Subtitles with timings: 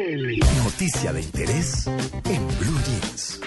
[0.00, 3.38] Noticia de interés en Blue Jeans.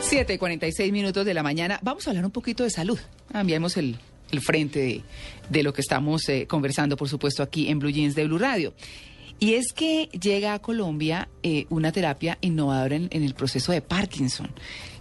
[0.00, 1.78] 7 y 46 minutos de la mañana.
[1.82, 2.98] Vamos a hablar un poquito de salud.
[3.30, 3.96] Cambiamos el,
[4.32, 5.02] el frente de,
[5.48, 8.74] de lo que estamos eh, conversando, por supuesto, aquí en Blue Jeans de Blue Radio.
[9.40, 13.80] Y es que llega a Colombia eh, una terapia innovadora en, en el proceso de
[13.80, 14.50] Parkinson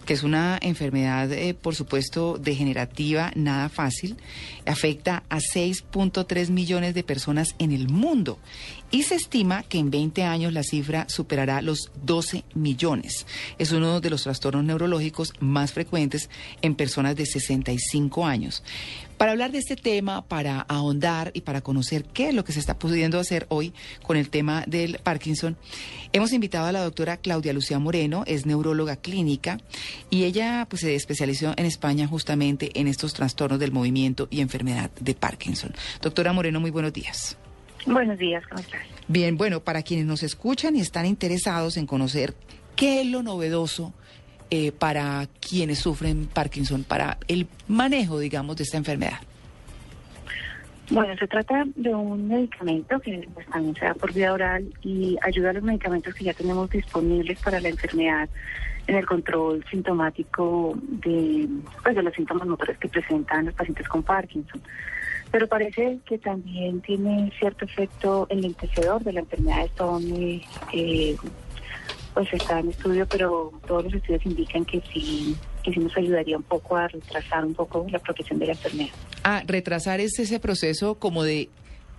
[0.08, 4.16] que es una enfermedad, eh, por supuesto, degenerativa, nada fácil,
[4.66, 8.40] afecta a 6.3 millones de personas en el mundo
[8.90, 13.28] y se estima que en 20 años la cifra superará los 12 millones.
[13.60, 16.30] Es uno de los trastornos neurológicos más frecuentes
[16.62, 18.64] en personas de 65 años.
[19.18, 22.60] Para hablar de este tema, para ahondar y para conocer qué es lo que se
[22.60, 25.58] está pudiendo hacer hoy con el tema del Parkinson,
[26.14, 29.58] hemos invitado a la doctora Claudia Lucía Moreno, es neuróloga clínica
[30.12, 34.92] y ella pues se especializó en España justamente en estos trastornos del movimiento y enfermedad
[35.00, 35.74] de Parkinson.
[36.00, 37.38] Doctora Moreno, muy buenos días.
[37.88, 38.82] Buenos días, ¿cómo estás?
[39.08, 42.36] Bien, bueno, para quienes nos escuchan y están interesados en conocer
[42.76, 43.94] qué es lo novedoso
[44.50, 49.20] eh, para quienes sufren Parkinson, para el manejo, digamos, de esta enfermedad?
[50.90, 55.50] Bueno, se trata de un medicamento que también se da por vía oral y ayuda
[55.50, 58.30] a los medicamentos que ya tenemos disponibles para la enfermedad
[58.88, 61.50] en el control sintomático de,
[61.84, 64.62] pues, de los síntomas motores que presentan los pacientes con Parkinson.
[65.30, 69.66] Pero parece que también tiene cierto efecto en el antecedor de la enfermedad.
[69.66, 70.00] Esto
[70.72, 71.18] eh,
[72.18, 76.36] pues está en estudio, pero todos los estudios indican que sí, que sí nos ayudaría
[76.36, 78.90] un poco a retrasar un poco la progresión de la enfermedad.
[79.24, 81.48] Ah, retrasar es ese proceso como de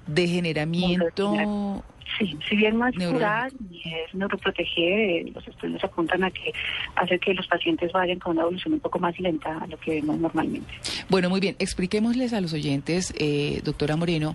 [0.09, 1.85] degeneramiento.
[2.19, 6.53] Sí, si bien no es curar ni es neuroproteger, eh, los estudios apuntan a que
[6.97, 9.93] hace que los pacientes vayan con una evolución un poco más lenta a lo que
[9.93, 10.73] vemos normalmente.
[11.09, 11.55] Bueno, muy bien.
[11.61, 14.35] Expliquémosles a los oyentes, eh, doctora Moreno,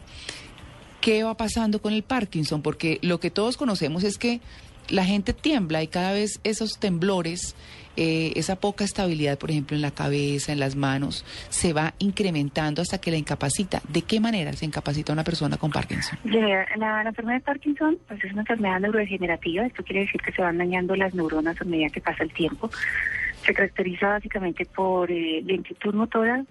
[1.01, 4.39] qué va pasando con el Parkinson, porque lo que todos conocemos es que
[4.89, 7.55] la gente tiembla y cada vez esos temblores,
[7.95, 12.81] eh, esa poca estabilidad, por ejemplo, en la cabeza, en las manos, se va incrementando
[12.81, 13.81] hasta que la incapacita.
[13.87, 16.17] ¿De qué manera se incapacita una persona con Parkinson?
[16.25, 19.65] La, enfermedad de Parkinson pues, es una enfermedad neurodegenerativa.
[19.65, 22.69] Esto quiere decir que se van dañando las neuronas a medida que pasa el tiempo.
[23.45, 26.43] Se caracteriza básicamente por eh, lentitud motora,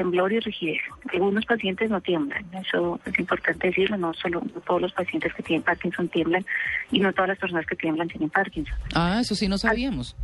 [0.00, 0.80] temblor y rigidez.
[1.12, 5.62] Algunos pacientes no tiemblan, eso es importante decirlo, no solo todos los pacientes que tienen
[5.62, 6.46] Parkinson tiemblan
[6.90, 8.74] y no todas las personas que tiemblan tienen Parkinson.
[8.94, 10.16] Ah, eso sí no sabíamos.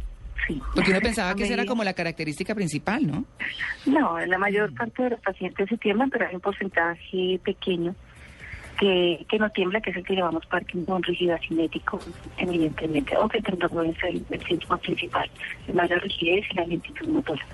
[0.47, 0.63] Sí.
[0.75, 3.27] Porque uno pensaba que esa era como la característica principal, ¿no?
[3.85, 7.95] No, la mayor parte de los pacientes se tiemblan, pero hay un porcentaje pequeño
[8.81, 12.01] que, que no tiembla, que es el que llamamos Parkinson rígido asimétrico,
[12.39, 15.31] evidentemente, o que el es el, el síntoma principal,
[15.75, 17.45] la rigidez y la lentitud motora.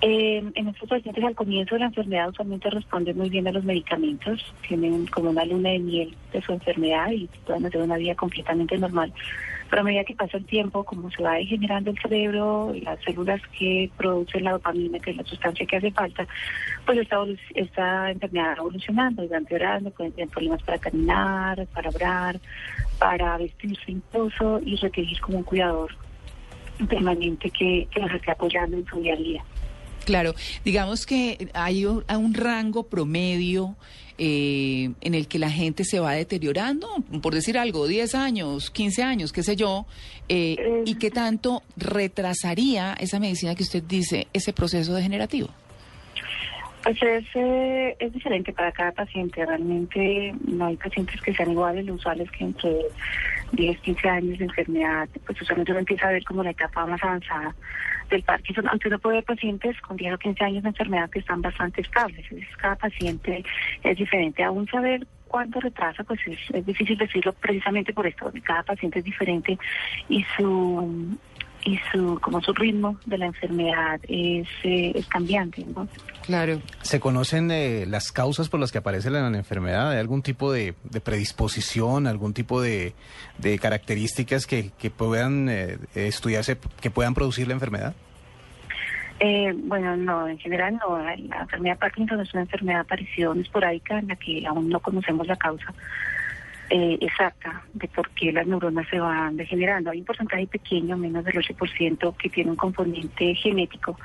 [0.00, 3.64] Eh, en estos pacientes al comienzo de la enfermedad usualmente responden muy bien a los
[3.64, 8.14] medicamentos, tienen como una luna de miel de su enfermedad y pueden hacer una vida
[8.14, 9.12] completamente normal.
[9.68, 13.42] Pero a medida que pasa el tiempo, como se va degenerando el cerebro, las células
[13.58, 16.26] que producen la dopamina, que es la sustancia que hace falta,
[16.86, 17.16] pues esta,
[17.54, 22.40] esta enfermedad va evolucionando y va empeorando, pueden tener problemas para caminar, para hablar,
[23.00, 25.90] para vestirse incluso y requerir como un cuidador
[26.88, 29.44] permanente que, que los esté apoyando en su día a día.
[30.08, 33.76] Claro, digamos que hay un, un rango promedio
[34.16, 36.88] eh, en el que la gente se va deteriorando,
[37.20, 39.84] por decir algo, 10 años, 15 años, qué sé yo,
[40.30, 45.50] eh, y qué tanto retrasaría esa medicina que usted dice, ese proceso degenerativo.
[46.88, 49.44] Pues es, eh, es diferente para cada paciente.
[49.44, 51.84] Realmente no hay pacientes que sean iguales.
[51.84, 52.78] Lo usual es que entre
[53.52, 57.02] 10, 15 años de enfermedad, pues usualmente uno empieza a ver como la etapa más
[57.04, 57.54] avanzada
[58.08, 61.18] del Parkinson, aunque uno puede ver pacientes con 10 o 15 años de enfermedad que
[61.18, 62.24] están bastante estables.
[62.56, 63.44] cada paciente
[63.82, 64.42] es diferente.
[64.42, 68.32] Aún saber cuánto retrasa, pues es, es difícil decirlo precisamente por esto.
[68.44, 69.58] Cada paciente es diferente
[70.08, 71.18] y su
[71.68, 75.64] y su como su ritmo de la enfermedad es, eh, es cambiante.
[75.74, 75.86] ¿no?
[76.24, 76.60] Claro.
[76.80, 79.90] ¿Se conocen eh, las causas por las que aparece la, la enfermedad?
[79.90, 82.94] ¿Hay algún tipo de, de predisposición, algún tipo de,
[83.38, 87.94] de características que, que puedan eh, estudiarse, que puedan producir la enfermedad?
[89.20, 90.98] Eh, bueno, no, en general no.
[90.98, 94.80] La enfermedad de Parkinson es una enfermedad de aparición esporádica en la que aún no
[94.80, 95.74] conocemos la causa
[96.70, 99.90] eh, exacta de por qué las neuronas se van degenerando.
[99.90, 103.96] Hay un porcentaje pequeño, menos del 8%, que tiene un componente genético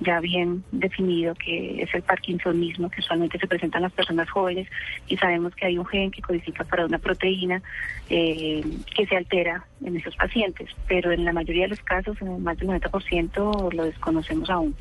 [0.00, 4.68] ya bien definido, que es el parkinsonismo, que usualmente se presenta en las personas jóvenes,
[5.08, 7.62] y sabemos que hay un gen que codifica para una proteína
[8.10, 8.62] eh,
[8.94, 12.58] que se altera en esos pacientes, pero en la mayoría de los casos, en más
[12.58, 14.74] del 90%, lo desconocemos aún.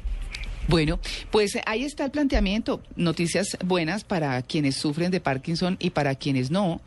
[0.68, 1.00] Bueno,
[1.30, 2.81] pues ahí está el planteamiento.
[2.95, 6.81] Noticias buenas para quienes sufren de Parkinson y para quienes no.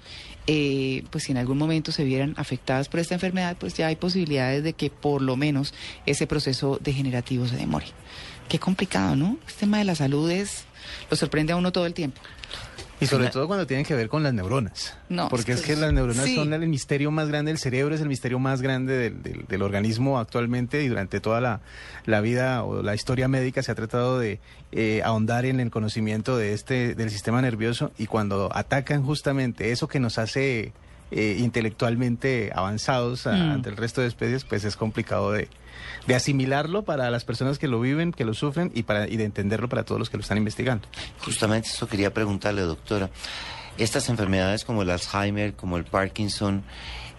[0.47, 3.97] Eh, pues si en algún momento se vieran afectadas por esta enfermedad, pues ya hay
[3.97, 5.75] posibilidades de que por lo menos
[6.07, 7.87] ese proceso degenerativo se demore.
[8.49, 9.39] Qué complicado, ¿no?
[9.47, 10.65] Este tema de la salud es,
[11.11, 12.21] lo sorprende a uno todo el tiempo.
[13.01, 14.97] Y sobre todo cuando tienen que ver con las neuronas.
[15.11, 16.35] No, Porque es es que- las neuronas sí.
[16.37, 19.63] son el misterio más grande, el cerebro es el misterio más grande del, del- del
[19.63, 21.61] organismo actualmente y durante toda la,
[22.07, 24.41] la vida o la historia médica se ha tratado de
[24.73, 29.89] eh, ahondar en el conocimiento de este del sistema nervioso y cuando atacan justamente eso
[29.89, 30.73] que nos hace
[31.11, 33.51] eh, intelectualmente avanzados a- Mm.
[33.53, 35.49] ante el resto de especies, pues es complicado de,
[36.07, 39.25] de asimilarlo para las personas que lo viven, que lo sufren y, para, y de
[39.25, 40.87] entenderlo para todos los que lo están investigando.
[41.25, 43.11] Justamente eso quería preguntarle, doctora.
[43.79, 46.63] Estas enfermedades como el Alzheimer, como el Parkinson,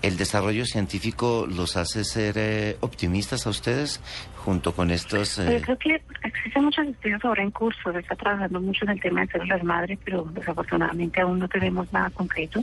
[0.01, 4.01] ¿el desarrollo científico los hace ser eh, optimistas a ustedes
[4.35, 5.39] junto con estos...
[5.39, 8.91] Eh, yo creo que existen muchos estudios ahora en curso, se está trabajando mucho en
[8.91, 12.61] el tema de células madre, pero desafortunadamente aún no tenemos nada concreto.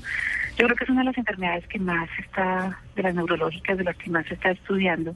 [0.56, 3.84] Yo creo que es una de las enfermedades que más está, de las neurológicas, de
[3.84, 5.14] las que más se está estudiando.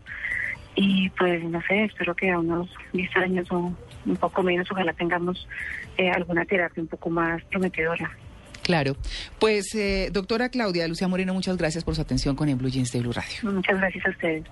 [0.75, 3.73] Y pues no sé, espero que a unos 10 años o
[4.06, 5.49] un poco menos, ojalá tengamos
[5.97, 8.11] eh, alguna terapia un poco más prometedora.
[8.69, 8.97] Claro.
[9.38, 12.93] Pues, eh, doctora Claudia Lucía Moreno, muchas gracias por su atención con el Blue Jeans
[12.93, 13.50] de Blue Radio.
[13.50, 14.44] Muchas gracias a ustedes.